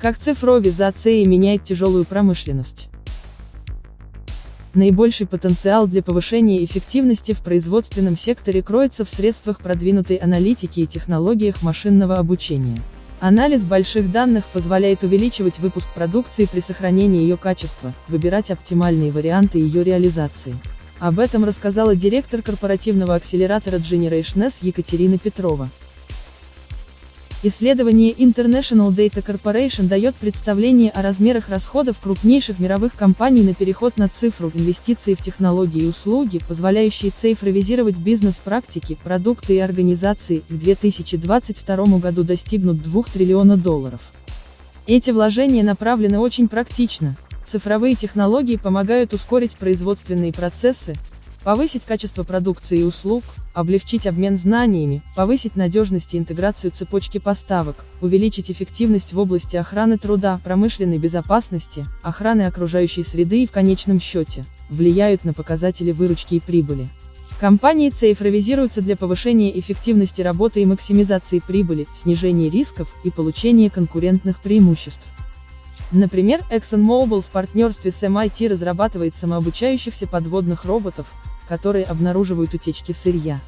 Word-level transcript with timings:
Как 0.00 0.16
цифровизация 0.16 1.26
меняет 1.26 1.64
тяжелую 1.64 2.06
промышленность. 2.06 2.88
Наибольший 4.72 5.26
потенциал 5.26 5.86
для 5.86 6.02
повышения 6.02 6.64
эффективности 6.64 7.32
в 7.34 7.42
производственном 7.42 8.16
секторе 8.16 8.62
кроется 8.62 9.04
в 9.04 9.10
средствах 9.10 9.60
продвинутой 9.60 10.16
аналитики 10.16 10.80
и 10.80 10.86
технологиях 10.86 11.62
машинного 11.62 12.16
обучения. 12.16 12.80
Анализ 13.20 13.62
больших 13.62 14.10
данных 14.10 14.44
позволяет 14.54 15.04
увеличивать 15.04 15.58
выпуск 15.58 15.88
продукции 15.94 16.48
при 16.50 16.60
сохранении 16.60 17.20
ее 17.20 17.36
качества, 17.36 17.92
выбирать 18.08 18.50
оптимальные 18.50 19.10
варианты 19.10 19.58
ее 19.58 19.84
реализации. 19.84 20.56
Об 20.98 21.18
этом 21.18 21.44
рассказала 21.44 21.94
директор 21.94 22.40
корпоративного 22.40 23.16
акселератора 23.16 23.76
Generation 23.76 24.44
S 24.44 24.60
Екатерина 24.62 25.18
Петрова. 25.18 25.68
Исследование 27.42 28.12
International 28.12 28.94
Data 28.94 29.24
Corporation 29.24 29.84
дает 29.88 30.14
представление 30.16 30.90
о 30.90 31.00
размерах 31.00 31.48
расходов 31.48 31.98
крупнейших 31.98 32.58
мировых 32.58 32.94
компаний 32.94 33.42
на 33.42 33.54
переход 33.54 33.96
на 33.96 34.10
цифру, 34.10 34.52
инвестиции 34.52 35.14
в 35.14 35.22
технологии 35.22 35.84
и 35.84 35.88
услуги, 35.88 36.42
позволяющие 36.46 37.10
цифровизировать 37.10 37.96
бизнес-практики, 37.96 38.98
продукты 39.02 39.54
и 39.54 39.58
организации, 39.58 40.42
к 40.50 40.52
2022 40.52 41.98
году 41.98 42.24
достигнут 42.24 42.82
2 42.82 43.04
триллиона 43.10 43.56
долларов. 43.56 44.00
Эти 44.86 45.10
вложения 45.10 45.62
направлены 45.62 46.18
очень 46.18 46.46
практично. 46.46 47.16
Цифровые 47.46 47.94
технологии 47.94 48.56
помогают 48.56 49.14
ускорить 49.14 49.56
производственные 49.56 50.34
процессы, 50.34 50.94
повысить 51.44 51.84
качество 51.84 52.22
продукции 52.22 52.80
и 52.80 52.84
услуг, 52.84 53.24
облегчить 53.54 54.06
обмен 54.06 54.36
знаниями, 54.36 55.02
повысить 55.16 55.56
надежность 55.56 56.14
и 56.14 56.18
интеграцию 56.18 56.70
цепочки 56.70 57.18
поставок, 57.18 57.84
увеличить 58.00 58.50
эффективность 58.50 59.12
в 59.12 59.18
области 59.18 59.56
охраны 59.56 59.98
труда, 59.98 60.40
промышленной 60.44 60.98
безопасности, 60.98 61.86
охраны 62.02 62.42
окружающей 62.42 63.02
среды 63.02 63.42
и 63.42 63.46
в 63.46 63.50
конечном 63.50 64.00
счете, 64.00 64.44
влияют 64.68 65.24
на 65.24 65.32
показатели 65.32 65.92
выручки 65.92 66.34
и 66.34 66.40
прибыли. 66.40 66.88
Компании 67.40 67.88
цифровизируются 67.88 68.82
для 68.82 68.96
повышения 68.96 69.58
эффективности 69.58 70.20
работы 70.20 70.60
и 70.60 70.66
максимизации 70.66 71.38
прибыли, 71.38 71.86
снижения 71.96 72.50
рисков 72.50 72.94
и 73.02 73.10
получения 73.10 73.70
конкурентных 73.70 74.40
преимуществ. 74.40 75.06
Например, 75.90 76.40
ExxonMobil 76.50 77.22
в 77.22 77.26
партнерстве 77.26 77.90
с 77.92 78.02
MIT 78.02 78.48
разрабатывает 78.48 79.16
самообучающихся 79.16 80.06
подводных 80.06 80.66
роботов, 80.66 81.06
которые 81.50 81.84
обнаруживают 81.84 82.54
утечки 82.54 82.92
сырья. 82.92 83.40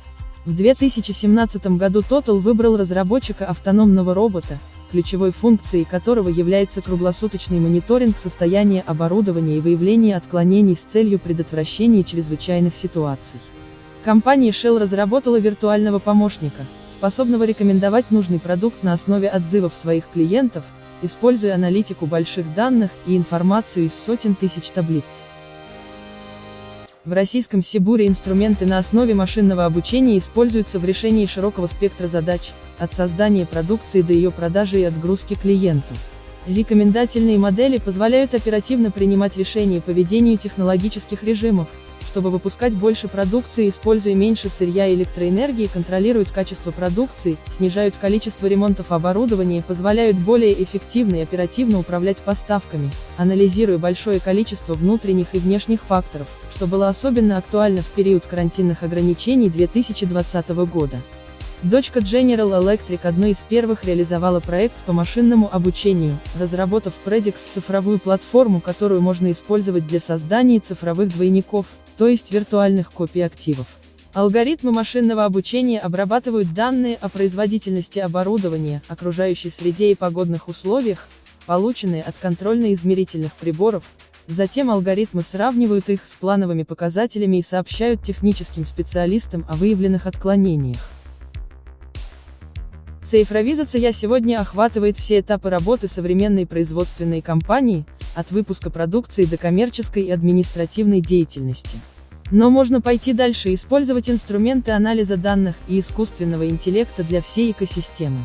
В 0.45 0.56
2017 0.56 1.64
году 1.78 2.00
Total 2.00 2.36
выбрал 2.36 2.77
разработчика 2.77 3.47
автономного 3.47 4.12
робота, 4.12 4.59
ключевой 4.91 5.31
функцией 5.31 5.84
которого 5.84 6.28
является 6.28 6.83
круглосуточный 6.83 7.61
мониторинг 7.61 8.19
состояния 8.19 8.83
оборудования 8.84 9.59
и 9.59 9.61
выявление 9.61 10.17
отклонений 10.17 10.75
с 10.75 10.81
целью 10.81 11.20
предотвращения 11.20 12.03
чрезвычайных 12.03 12.75
ситуаций. 12.75 13.39
Компания 14.05 14.50
Shell 14.50 14.81
разработала 14.81 15.39
виртуального 15.39 16.00
помощника, 16.00 16.66
способного 16.91 17.44
рекомендовать 17.44 18.11
нужный 18.11 18.41
продукт 18.41 18.83
на 18.83 18.94
основе 18.94 19.28
отзывов 19.28 19.75
своих 19.75 20.09
клиентов, 20.12 20.64
используя 21.03 21.55
аналитику 21.55 22.06
больших 22.06 22.53
данных 22.56 22.91
и 23.06 23.16
информацию 23.16 23.87
из 23.87 23.94
сотен 23.94 24.34
тысяч 24.34 24.70
таблиц. 24.70 25.05
В 27.05 27.14
российском 27.14 27.62
Сибуре 27.62 28.06
инструменты 28.06 28.64
на 28.64 28.78
основе 28.78 29.12
машинного 29.12 29.64
обучения 29.64 30.19
используются 30.19 30.78
в 30.78 30.84
решении 30.84 31.27
широкого 31.27 31.67
спектра 31.67 32.06
задач, 32.06 32.53
от 32.78 32.94
создания 32.94 33.44
продукции 33.44 34.03
до 34.03 34.12
ее 34.12 34.31
продажи 34.31 34.78
и 34.78 34.84
отгрузки 34.84 35.34
клиенту. 35.34 35.94
Рекомендательные 36.47 37.39
модели 37.39 37.78
позволяют 37.78 38.34
оперативно 38.34 38.92
принимать 38.92 39.37
решения 39.37 39.81
по 39.81 39.91
ведению 39.91 40.38
технологических 40.38 41.25
режимов, 41.25 41.66
чтобы 42.12 42.31
выпускать 42.31 42.72
больше 42.72 43.09
продукции, 43.09 43.69
используя 43.69 44.15
меньше 44.15 44.49
сырья 44.49 44.87
и 44.87 44.94
электроэнергии, 44.94 45.66
контролируют 45.66 46.31
качество 46.31 46.71
продукции, 46.71 47.37
снижают 47.56 47.97
количество 48.00 48.47
ремонтов 48.47 48.93
оборудования, 48.93 49.65
позволяют 49.66 50.19
более 50.19 50.62
эффективно 50.62 51.16
и 51.16 51.22
оперативно 51.22 51.81
управлять 51.81 52.19
поставками, 52.19 52.91
анализируя 53.16 53.78
большое 53.78 54.21
количество 54.21 54.75
внутренних 54.75 55.34
и 55.34 55.38
внешних 55.38 55.82
факторов, 55.82 56.28
что 56.54 56.66
было 56.66 56.88
особенно 56.88 57.38
актуально 57.38 57.82
в 57.82 57.86
период 57.86 58.24
карантинных 58.26 58.82
ограничений 58.82 59.48
2020 59.48 60.48
года. 60.66 60.98
Дочка 61.62 62.00
General 62.00 62.60
Electric 62.60 63.06
одной 63.06 63.30
из 63.30 63.38
первых 63.38 63.84
реализовала 63.84 64.40
проект 64.40 64.76
по 64.84 64.92
машинному 64.92 65.48
обучению, 65.52 66.18
разработав 66.38 66.92
Predix 67.04 67.36
цифровую 67.54 68.00
платформу, 68.00 68.60
которую 68.60 69.00
можно 69.00 69.30
использовать 69.30 69.86
для 69.86 70.00
создания 70.00 70.58
цифровых 70.58 71.08
двойников, 71.08 71.66
то 71.96 72.08
есть 72.08 72.32
виртуальных 72.32 72.90
копий 72.90 73.20
активов. 73.20 73.66
Алгоритмы 74.12 74.72
машинного 74.72 75.24
обучения 75.24 75.78
обрабатывают 75.78 76.52
данные 76.52 76.96
о 77.00 77.08
производительности 77.08 78.00
оборудования, 78.00 78.82
окружающей 78.88 79.50
среде 79.50 79.92
и 79.92 79.94
погодных 79.94 80.48
условиях, 80.48 81.08
полученные 81.46 82.02
от 82.02 82.14
контрольно-измерительных 82.20 83.32
приборов, 83.34 83.84
Затем 84.28 84.71
алгоритмы 84.71 85.22
сравнивают 85.22 85.88
их 85.88 86.05
с 86.05 86.15
плановыми 86.15 86.62
показателями 86.62 87.38
и 87.38 87.43
сообщают 87.43 88.03
техническим 88.03 88.65
специалистам 88.65 89.44
о 89.49 89.55
выявленных 89.55 90.06
отклонениях. 90.06 90.78
Цифровизация 93.05 93.93
сегодня 93.93 94.41
охватывает 94.41 94.97
все 94.97 95.21
этапы 95.21 95.50
работы 95.50 95.88
современной 95.88 96.47
производственной 96.47 97.21
компании, 97.21 97.84
от 98.15 98.31
выпуска 98.31 98.71
продукции 98.71 99.25
до 99.25 99.37
коммерческой 99.37 100.05
и 100.05 100.11
административной 100.11 101.00
деятельности. 101.00 101.78
Но 102.31 102.50
можно 102.50 102.81
пойти 102.81 103.12
дальше 103.12 103.50
и 103.50 103.55
использовать 103.55 104.09
инструменты 104.09 104.72
анализа 104.72 105.16
данных 105.16 105.56
и 105.69 105.81
искусственного 105.81 106.49
интеллекта 106.49 107.05
для 107.05 107.21
всей 107.21 107.53
экосистемы. 107.53 108.19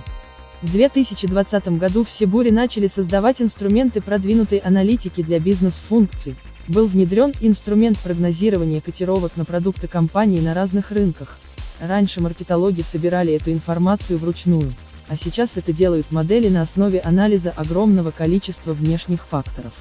В 0.63 0.71
2020 0.71 1.67
году 1.77 2.03
в 2.03 2.09
Сибуре 2.09 2.51
начали 2.51 2.87
создавать 2.87 3.43
инструменты 3.43 4.01
продвинутой 4.01 4.57
аналитики 4.57 5.21
для 5.21 5.39
бизнес-функций. 5.39 6.35
Был 6.67 6.87
внедрен 6.87 7.31
инструмент 7.41 7.99
прогнозирования 7.99 8.81
котировок 8.81 9.33
на 9.35 9.45
продукты 9.45 9.87
компании 9.87 10.39
на 10.39 10.55
разных 10.55 10.89
рынках. 10.89 11.37
Раньше 11.79 12.21
маркетологи 12.21 12.81
собирали 12.81 13.33
эту 13.33 13.51
информацию 13.51 14.17
вручную, 14.17 14.73
а 15.07 15.15
сейчас 15.15 15.57
это 15.57 15.71
делают 15.71 16.11
модели 16.11 16.49
на 16.49 16.63
основе 16.63 17.01
анализа 17.01 17.51
огромного 17.51 18.09
количества 18.09 18.73
внешних 18.73 19.27
факторов. 19.27 19.73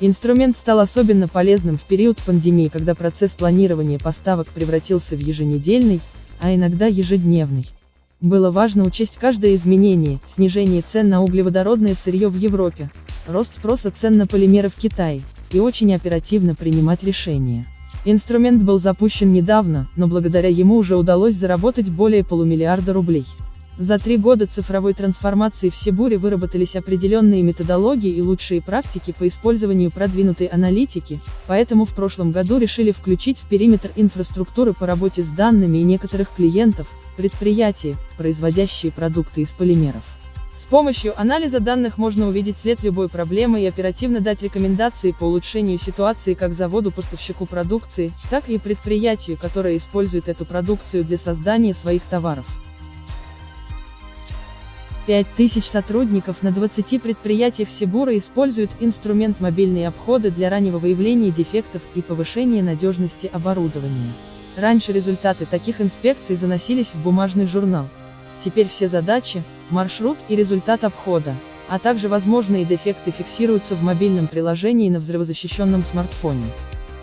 Инструмент 0.00 0.56
стал 0.56 0.80
особенно 0.80 1.28
полезным 1.28 1.78
в 1.78 1.84
период 1.84 2.18
пандемии, 2.18 2.66
когда 2.66 2.96
процесс 2.96 3.30
планирования 3.34 4.00
поставок 4.00 4.48
превратился 4.48 5.14
в 5.14 5.20
еженедельный, 5.20 6.00
а 6.40 6.52
иногда 6.52 6.86
ежедневный. 6.86 7.68
Было 8.22 8.50
важно 8.50 8.84
учесть 8.84 9.18
каждое 9.18 9.54
изменение, 9.56 10.20
снижение 10.26 10.80
цен 10.80 11.10
на 11.10 11.22
углеводородное 11.22 11.94
сырье 11.94 12.28
в 12.28 12.36
Европе, 12.36 12.90
рост 13.28 13.54
спроса 13.54 13.90
цен 13.90 14.16
на 14.16 14.26
полимеры 14.26 14.70
в 14.70 14.74
Китае, 14.74 15.20
и 15.50 15.60
очень 15.60 15.94
оперативно 15.94 16.54
принимать 16.54 17.02
решения. 17.02 17.66
Инструмент 18.06 18.62
был 18.62 18.78
запущен 18.78 19.34
недавно, 19.34 19.88
но 19.96 20.06
благодаря 20.06 20.48
ему 20.48 20.76
уже 20.76 20.96
удалось 20.96 21.34
заработать 21.34 21.90
более 21.90 22.24
полумиллиарда 22.24 22.94
рублей. 22.94 23.26
За 23.78 23.98
три 23.98 24.16
года 24.16 24.46
цифровой 24.46 24.94
трансформации 24.94 25.68
в 25.68 25.76
Сибуре 25.76 26.16
выработались 26.16 26.74
определенные 26.74 27.42
методологии 27.42 28.10
и 28.10 28.22
лучшие 28.22 28.62
практики 28.62 29.14
по 29.18 29.28
использованию 29.28 29.90
продвинутой 29.90 30.46
аналитики, 30.46 31.20
поэтому 31.46 31.84
в 31.84 31.94
прошлом 31.94 32.32
году 32.32 32.56
решили 32.56 32.92
включить 32.92 33.36
в 33.36 33.46
периметр 33.46 33.90
инфраструктуры 33.94 34.72
по 34.72 34.86
работе 34.86 35.22
с 35.22 35.28
данными 35.28 35.76
и 35.78 35.82
некоторых 35.82 36.30
клиентов, 36.34 36.88
предприятия, 37.16 37.96
производящие 38.16 38.92
продукты 38.92 39.40
из 39.40 39.52
полимеров. 39.52 40.04
С 40.56 40.64
помощью 40.64 41.18
анализа 41.20 41.60
данных 41.60 41.98
можно 41.98 42.28
увидеть 42.28 42.56
след 42.56 42.82
любой 42.82 43.10
проблемы 43.10 43.60
и 43.60 43.66
оперативно 43.66 44.20
дать 44.20 44.42
рекомендации 44.42 45.12
по 45.12 45.24
улучшению 45.24 45.78
ситуации 45.78 46.32
как 46.32 46.54
заводу-поставщику 46.54 47.44
продукции, 47.44 48.10
так 48.30 48.48
и 48.48 48.58
предприятию, 48.58 49.36
которое 49.36 49.76
использует 49.76 50.28
эту 50.28 50.46
продукцию 50.46 51.04
для 51.04 51.18
создания 51.18 51.74
своих 51.74 52.02
товаров. 52.02 52.46
5000 55.06 55.64
сотрудников 55.64 56.42
на 56.42 56.50
20 56.50 57.00
предприятиях 57.00 57.68
Сибура 57.68 58.16
используют 58.16 58.70
инструмент 58.80 59.40
мобильные 59.40 59.88
обходы 59.88 60.30
для 60.30 60.50
раннего 60.50 60.78
выявления 60.78 61.30
дефектов 61.30 61.82
и 61.94 62.02
повышения 62.02 62.62
надежности 62.62 63.30
оборудования. 63.32 64.12
Раньше 64.56 64.92
результаты 64.92 65.44
таких 65.44 65.82
инспекций 65.82 66.34
заносились 66.34 66.88
в 66.94 67.02
бумажный 67.02 67.46
журнал. 67.46 67.86
Теперь 68.42 68.68
все 68.68 68.88
задачи, 68.88 69.42
маршрут 69.68 70.16
и 70.28 70.36
результат 70.36 70.82
обхода, 70.82 71.34
а 71.68 71.78
также 71.78 72.08
возможные 72.08 72.64
дефекты 72.64 73.10
фиксируются 73.10 73.74
в 73.74 73.82
мобильном 73.82 74.28
приложении 74.28 74.88
на 74.88 74.98
взрывозащищенном 74.98 75.84
смартфоне. 75.84 76.46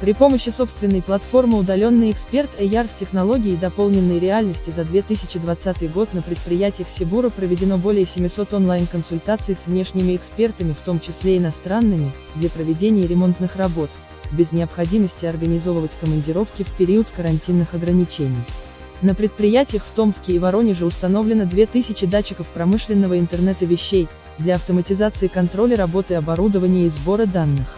При 0.02 0.14
помощи 0.14 0.50
собственной 0.50 1.02
платформы 1.02 1.60
«Удаленный 1.60 2.12
эксперт» 2.12 2.50
AR 2.60 2.90
с 2.90 3.00
технологией 3.00 3.56
дополненной 3.56 4.20
реальности 4.20 4.70
за 4.70 4.84
2020 4.84 5.94
год 5.94 6.14
на 6.14 6.22
предприятиях 6.22 6.90
Сибура 6.90 7.30
проведено 7.30 7.78
более 7.78 8.06
700 8.06 8.54
онлайн-консультаций 8.54 9.56
с 9.56 9.68
внешними 9.68 10.16
экспертами, 10.16 10.74
в 10.74 10.84
том 10.84 11.00
числе 11.00 11.38
иностранными, 11.38 12.12
для 12.36 12.50
проведения 12.50 13.08
ремонтных 13.08 13.56
работ, 13.56 13.90
без 14.34 14.52
необходимости 14.52 15.26
организовывать 15.26 15.92
командировки 16.00 16.64
в 16.64 16.72
период 16.72 17.08
карантинных 17.16 17.74
ограничений. 17.74 18.44
На 19.02 19.16
предприятиях 19.16 19.84
в 19.84 19.92
Томске 19.96 20.34
и 20.34 20.40
Воронеже 20.40 20.86
установлено 20.86 21.46
2000 21.46 22.06
датчиков 22.08 22.48
промышленного 22.48 23.20
интернета 23.20 23.66
вещей, 23.66 24.08
для 24.40 24.56
автоматизации 24.56 25.28
контроля 25.28 25.78
работы 25.78 26.16
оборудования 26.16 26.88
и 26.88 26.90
сбора 26.90 27.26
данных. 27.26 27.78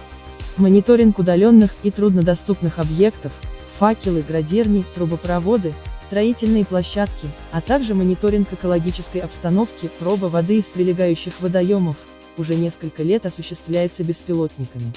Мониторинг 0.58 1.20
удаленных 1.20 1.76
и 1.84 1.92
труднодоступных 1.92 2.80
объектов, 2.80 3.32
факелы, 3.78 4.24
градирни, 4.26 4.86
трубопроводы, 4.96 5.74
строительные 6.02 6.64
площадки, 6.64 7.28
а 7.52 7.60
также 7.62 7.94
мониторинг 7.94 8.54
экологической 8.54 9.18
обстановки, 9.18 9.90
проба 10.00 10.28
воды 10.28 10.60
из 10.60 10.66
прилегающих 10.66 11.34
водоемов, 11.42 11.98
уже 12.38 12.56
несколько 12.56 13.04
лет 13.04 13.26
осуществляется 13.26 14.04
беспилотниками. 14.04 14.94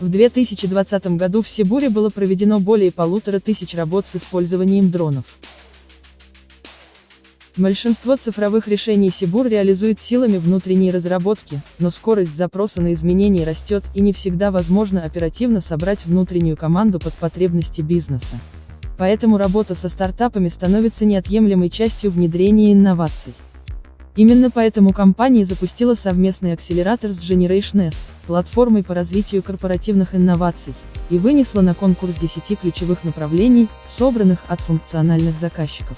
В 0.00 0.08
2020 0.08 1.16
году 1.16 1.42
в 1.42 1.48
Сибуре 1.48 1.90
было 1.90 2.08
проведено 2.08 2.60
более 2.60 2.92
полутора 2.92 3.40
тысяч 3.40 3.74
работ 3.74 4.06
с 4.06 4.14
использованием 4.14 4.92
дронов. 4.92 5.24
Большинство 7.56 8.14
цифровых 8.14 8.68
решений 8.68 9.10
Сибур 9.10 9.48
реализует 9.48 9.98
силами 10.00 10.36
внутренней 10.36 10.92
разработки, 10.92 11.60
но 11.80 11.90
скорость 11.90 12.36
запроса 12.36 12.80
на 12.80 12.92
изменения 12.92 13.44
растет 13.44 13.82
и 13.96 14.00
не 14.00 14.12
всегда 14.12 14.52
возможно 14.52 15.02
оперативно 15.02 15.60
собрать 15.60 16.06
внутреннюю 16.06 16.56
команду 16.56 17.00
под 17.00 17.14
потребности 17.14 17.80
бизнеса. 17.80 18.38
Поэтому 18.98 19.36
работа 19.36 19.74
со 19.74 19.88
стартапами 19.88 20.48
становится 20.48 21.06
неотъемлемой 21.06 21.70
частью 21.70 22.12
внедрения 22.12 22.72
инноваций. 22.72 23.34
Именно 24.18 24.50
поэтому 24.50 24.92
компания 24.92 25.44
запустила 25.44 25.94
совместный 25.94 26.52
акселератор 26.52 27.12
с 27.12 27.20
Generation 27.20 27.90
S, 27.90 28.08
платформой 28.26 28.82
по 28.82 28.92
развитию 28.92 29.44
корпоративных 29.44 30.12
инноваций, 30.12 30.74
и 31.08 31.18
вынесла 31.18 31.60
на 31.60 31.72
конкурс 31.72 32.14
10 32.16 32.58
ключевых 32.58 33.04
направлений, 33.04 33.68
собранных 33.86 34.40
от 34.48 34.60
функциональных 34.60 35.38
заказчиков. 35.38 35.96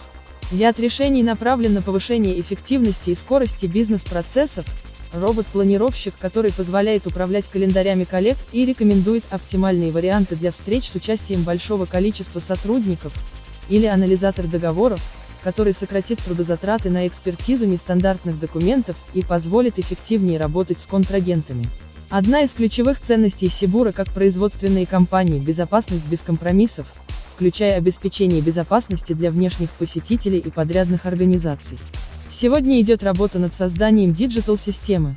Ряд 0.53 0.79
решений 0.79 1.23
направлен 1.23 1.73
на 1.73 1.81
повышение 1.81 2.39
эффективности 2.39 3.09
и 3.09 3.15
скорости 3.15 3.65
бизнес-процессов, 3.65 4.67
робот-планировщик, 5.15 6.13
который 6.21 6.53
позволяет 6.53 7.07
управлять 7.07 7.49
календарями 7.49 8.05
коллег 8.05 8.37
и 8.53 8.67
рекомендует 8.67 9.25
оптимальные 9.31 9.93
варианты 9.93 10.37
для 10.37 10.53
встреч 10.53 10.91
с 10.91 10.95
участием 10.95 11.43
большого 11.43 11.87
количества 11.87 12.41
сотрудников, 12.41 13.15
или 13.71 13.87
анализатор 13.87 14.47
договоров, 14.47 15.01
который 15.43 15.75
сократит 15.75 16.21
трудозатраты 16.21 16.91
на 16.91 17.07
экспертизу 17.07 17.67
нестандартных 17.67 18.39
документов 18.39 18.97
и 19.15 19.23
позволит 19.23 19.79
эффективнее 19.79 20.39
работать 20.39 20.81
с 20.81 20.87
контрагентами. 20.87 21.69
Одна 22.09 22.43
из 22.43 22.53
ключевых 22.53 23.01
ценностей 23.01 23.49
Сибура 23.49 23.93
как 23.93 24.11
производственной 24.11 24.85
компании– 24.85 25.39
безопасность 25.41 26.07
без 26.07 26.21
компромиссов, 26.23 26.87
включая 27.35 27.77
обеспечение 27.77 28.41
безопасности 28.41 29.13
для 29.13 29.31
внешних 29.31 29.71
посетителей 29.71 30.39
и 30.39 30.51
подрядных 30.51 31.07
организаций. 31.07 31.79
Сегодня 32.31 32.81
идет 32.81 33.03
работа 33.03 33.39
над 33.39 33.55
созданием 33.55 34.13
диджитал-системы, 34.13 35.17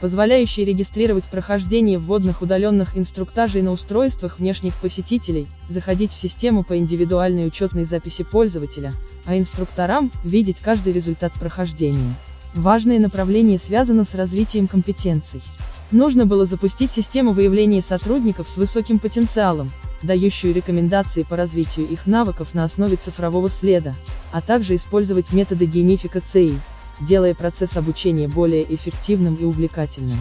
позволяющей 0.00 0.64
регистрировать 0.64 1.24
прохождение 1.24 1.98
вводных 1.98 2.42
удаленных 2.42 2.96
инструктажей 2.96 3.62
на 3.62 3.72
устройствах 3.72 4.38
внешних 4.38 4.74
посетителей, 4.76 5.46
заходить 5.68 6.12
в 6.12 6.20
систему 6.20 6.64
по 6.64 6.76
индивидуальной 6.76 7.46
учетной 7.46 7.84
записи 7.84 8.24
пользователя, 8.24 8.92
а 9.24 9.38
инструкторам– 9.38 10.10
видеть 10.24 10.58
каждый 10.60 10.92
результат 10.92 11.32
прохождения. 11.34 12.14
Важное 12.54 12.98
направление 12.98 13.58
связано 13.58 14.04
с 14.04 14.14
развитием 14.14 14.66
компетенций. 14.66 15.42
Нужно 15.90 16.26
было 16.26 16.46
запустить 16.46 16.92
систему 16.92 17.32
выявления 17.32 17.82
сотрудников 17.82 18.48
с 18.48 18.56
высоким 18.56 18.98
потенциалом, 18.98 19.70
дающую 20.02 20.54
рекомендации 20.54 21.22
по 21.22 21.36
развитию 21.36 21.86
их 21.88 22.06
навыков 22.06 22.54
на 22.54 22.64
основе 22.64 22.96
цифрового 22.96 23.48
следа, 23.50 23.94
а 24.32 24.40
также 24.40 24.74
использовать 24.74 25.32
методы 25.32 25.66
геймификации, 25.66 26.58
делая 27.00 27.34
процесс 27.34 27.76
обучения 27.76 28.28
более 28.28 28.62
эффективным 28.74 29.34
и 29.36 29.44
увлекательным. 29.44 30.18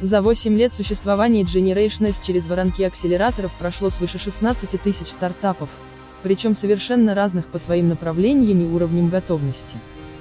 За 0.00 0.20
8 0.20 0.54
лет 0.56 0.74
существования 0.74 1.42
Generation 1.42 2.08
S 2.08 2.20
через 2.20 2.46
воронки 2.46 2.82
акселераторов 2.82 3.52
прошло 3.58 3.90
свыше 3.90 4.18
16 4.18 4.80
тысяч 4.82 5.06
стартапов, 5.06 5.70
причем 6.22 6.56
совершенно 6.56 7.14
разных 7.14 7.46
по 7.46 7.58
своим 7.58 7.88
направлениям 7.88 8.60
и 8.60 8.66
уровням 8.66 9.08
готовности. 9.08 9.76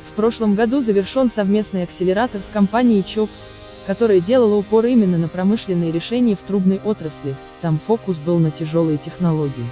В 0.10 0.16
прошлом 0.16 0.54
году 0.54 0.82
завершен 0.82 1.30
совместный 1.30 1.84
акселератор 1.84 2.44
с 2.44 2.48
компанией 2.48 3.02
CHOPS, 3.02 3.48
которая 3.88 4.20
делала 4.20 4.56
упор 4.56 4.86
именно 4.86 5.18
на 5.18 5.28
промышленные 5.28 5.92
решения 5.92 6.36
в 6.36 6.48
трубной 6.48 6.80
отрасли, 6.86 7.36
там 7.62 7.80
фокус 7.86 8.18
был 8.18 8.38
на 8.38 8.52
тяжелые 8.52 8.98
технологии. 8.98 9.66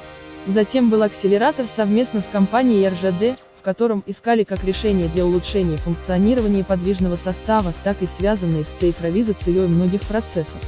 Затем 0.48 0.90
был 0.90 1.04
акселератор 1.04 1.68
совместно 1.68 2.22
с 2.22 2.28
компанией 2.28 2.90
РЖД, 2.90 3.40
в 3.62 3.64
котором 3.64 4.04
искали 4.08 4.44
как 4.44 4.64
решение 4.64 5.08
для 5.08 5.24
улучшения 5.24 5.78
функционирования 5.78 6.64
подвижного 6.64 7.16
состава, 7.16 7.74
так 7.84 8.02
и 8.02 8.08
связанные 8.08 8.66
с 8.66 8.70
цифровизацией 8.70 9.68
многих 9.68 10.02
процессов. 10.02 10.60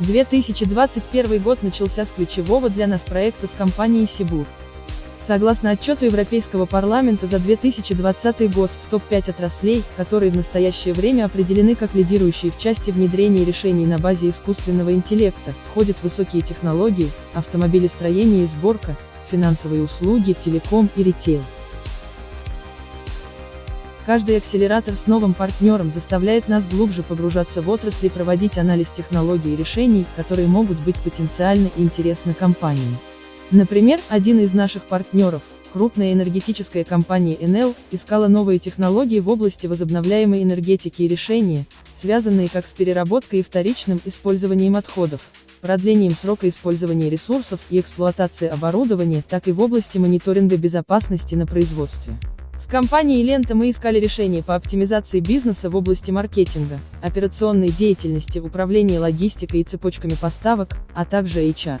2021 0.00 1.40
год 1.40 1.62
начался 1.62 2.04
с 2.04 2.10
ключевого 2.10 2.68
для 2.68 2.88
нас 2.88 3.02
проекта 3.02 3.46
с 3.46 3.52
компанией 3.52 4.06
Сибур. 4.06 4.44
Согласно 5.24 5.70
отчету 5.70 6.04
Европейского 6.06 6.66
парламента 6.66 7.28
за 7.28 7.38
2020 7.38 8.52
год, 8.52 8.72
в 8.88 8.90
топ-5 8.90 9.30
отраслей, 9.30 9.84
которые 9.96 10.32
в 10.32 10.36
настоящее 10.36 10.94
время 10.94 11.26
определены 11.26 11.76
как 11.76 11.94
лидирующие 11.94 12.50
в 12.50 12.58
части 12.58 12.90
внедрения 12.90 13.44
решений 13.44 13.86
на 13.86 14.00
базе 14.00 14.30
искусственного 14.30 14.92
интеллекта, 14.92 15.54
входят 15.70 15.96
высокие 16.02 16.42
технологии, 16.42 17.12
автомобилестроение 17.34 18.44
и 18.44 18.48
сборка, 18.48 18.96
финансовые 19.30 19.84
услуги, 19.84 20.34
телеком 20.44 20.90
и 20.96 21.04
ритейл. 21.04 21.42
Каждый 24.04 24.38
акселератор 24.38 24.96
с 24.96 25.06
новым 25.06 25.32
партнером 25.32 25.92
заставляет 25.92 26.48
нас 26.48 26.66
глубже 26.66 27.04
погружаться 27.04 27.62
в 27.62 27.70
отрасль 27.70 28.06
и 28.06 28.08
проводить 28.08 28.58
анализ 28.58 28.88
технологий 28.88 29.52
и 29.52 29.56
решений, 29.56 30.06
которые 30.16 30.48
могут 30.48 30.76
быть 30.78 30.96
потенциально 30.96 31.68
интересны 31.76 32.34
компании. 32.34 32.96
Например, 33.52 34.00
один 34.08 34.40
из 34.40 34.54
наших 34.54 34.82
партнеров, 34.82 35.42
крупная 35.72 36.12
энергетическая 36.12 36.82
компания 36.82 37.36
Enel, 37.36 37.76
искала 37.92 38.26
новые 38.26 38.58
технологии 38.58 39.20
в 39.20 39.28
области 39.28 39.68
возобновляемой 39.68 40.42
энергетики 40.42 41.02
и 41.02 41.08
решения, 41.08 41.64
связанные 41.94 42.48
как 42.48 42.66
с 42.66 42.72
переработкой 42.72 43.38
и 43.38 43.44
вторичным 43.44 44.00
использованием 44.04 44.74
отходов, 44.74 45.20
продлением 45.60 46.16
срока 46.16 46.48
использования 46.48 47.08
ресурсов 47.08 47.60
и 47.70 47.78
эксплуатации 47.78 48.48
оборудования, 48.48 49.22
так 49.28 49.46
и 49.46 49.52
в 49.52 49.60
области 49.60 49.98
мониторинга 49.98 50.56
безопасности 50.56 51.36
на 51.36 51.46
производстве. 51.46 52.18
С 52.62 52.66
компанией 52.68 53.24
Лента 53.24 53.56
мы 53.56 53.70
искали 53.70 53.98
решения 53.98 54.40
по 54.40 54.54
оптимизации 54.54 55.18
бизнеса 55.18 55.68
в 55.68 55.74
области 55.74 56.12
маркетинга, 56.12 56.78
операционной 57.02 57.70
деятельности, 57.70 58.38
управления 58.38 59.00
логистикой 59.00 59.60
и 59.60 59.64
цепочками 59.64 60.14
поставок, 60.14 60.76
а 60.94 61.04
также 61.04 61.40
HR. 61.40 61.80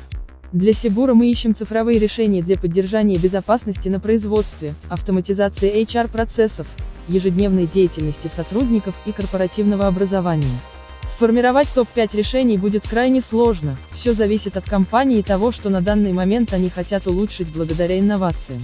Для 0.52 0.72
Сибура 0.72 1.14
мы 1.14 1.30
ищем 1.30 1.54
цифровые 1.54 2.00
решения 2.00 2.42
для 2.42 2.58
поддержания 2.58 3.16
безопасности 3.16 3.88
на 3.88 4.00
производстве, 4.00 4.74
автоматизации 4.88 5.72
HR-процессов, 5.84 6.66
ежедневной 7.06 7.68
деятельности 7.68 8.26
сотрудников 8.26 8.96
и 9.06 9.12
корпоративного 9.12 9.86
образования. 9.86 10.58
Сформировать 11.06 11.68
топ-5 11.72 12.16
решений 12.16 12.58
будет 12.58 12.88
крайне 12.88 13.22
сложно, 13.22 13.76
все 13.92 14.14
зависит 14.14 14.56
от 14.56 14.64
компании 14.64 15.20
и 15.20 15.22
того, 15.22 15.52
что 15.52 15.70
на 15.70 15.80
данный 15.80 16.12
момент 16.12 16.52
они 16.52 16.70
хотят 16.70 17.06
улучшить 17.06 17.52
благодаря 17.52 18.00
инновациям. 18.00 18.62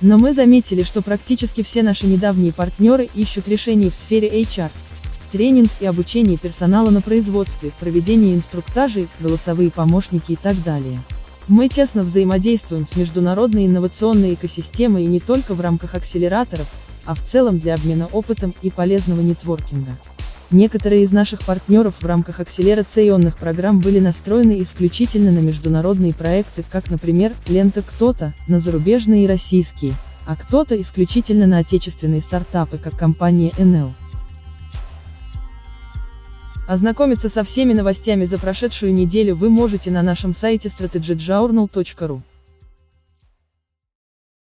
Но 0.00 0.16
мы 0.16 0.32
заметили, 0.32 0.82
что 0.82 1.02
практически 1.02 1.62
все 1.62 1.82
наши 1.82 2.06
недавние 2.06 2.52
партнеры 2.52 3.08
ищут 3.14 3.48
решений 3.48 3.90
в 3.90 3.94
сфере 3.94 4.28
HR, 4.42 4.70
тренинг 5.30 5.70
и 5.80 5.86
обучение 5.86 6.38
персонала 6.38 6.90
на 6.90 7.02
производстве, 7.02 7.72
проведение 7.78 8.34
инструктажей, 8.34 9.08
голосовые 9.20 9.70
помощники 9.70 10.32
и 10.32 10.36
так 10.36 10.62
далее. 10.62 11.00
Мы 11.48 11.68
тесно 11.68 12.02
взаимодействуем 12.02 12.86
с 12.86 12.96
международной 12.96 13.66
инновационной 13.66 14.34
экосистемой 14.34 15.04
и 15.04 15.08
не 15.08 15.20
только 15.20 15.52
в 15.52 15.60
рамках 15.60 15.94
акселераторов, 15.94 16.68
а 17.04 17.14
в 17.14 17.22
целом 17.22 17.58
для 17.58 17.74
обмена 17.74 18.06
опытом 18.06 18.54
и 18.62 18.70
полезного 18.70 19.20
нетворкинга. 19.20 19.96
Некоторые 20.50 21.04
из 21.04 21.12
наших 21.12 21.42
партнеров 21.42 21.94
в 22.00 22.04
рамках 22.04 22.40
акселерационных 22.40 23.36
программ 23.36 23.78
были 23.78 24.00
настроены 24.00 24.60
исключительно 24.62 25.30
на 25.30 25.38
международные 25.38 26.12
проекты, 26.12 26.64
как, 26.68 26.90
например, 26.90 27.32
лента 27.48 27.82
«Кто-то», 27.82 28.34
на 28.48 28.58
зарубежные 28.58 29.24
и 29.24 29.26
российские, 29.28 29.94
а 30.26 30.34
кто-то 30.34 30.80
исключительно 30.80 31.46
на 31.46 31.58
отечественные 31.58 32.20
стартапы, 32.20 32.78
как 32.78 32.98
компания 32.98 33.50
NL. 33.58 33.92
Ознакомиться 36.66 37.28
со 37.28 37.44
всеми 37.44 37.72
новостями 37.72 38.24
за 38.24 38.38
прошедшую 38.38 38.92
неделю 38.92 39.36
вы 39.36 39.50
можете 39.50 39.92
на 39.92 40.02
нашем 40.02 40.34
сайте 40.34 40.68
strategyjournal.ru. 40.68 42.22